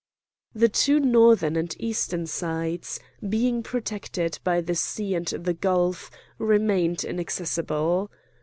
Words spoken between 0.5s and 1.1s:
The two